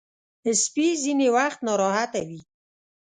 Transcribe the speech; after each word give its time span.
سپي 0.63 0.87
ځینې 1.03 1.27
وخت 1.35 1.59
ناراحته 1.67 2.19
وي. 2.27 2.39